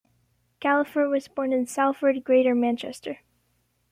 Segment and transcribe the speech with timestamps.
[0.59, 3.19] Gallagher was born in Salford, Greater Manchester.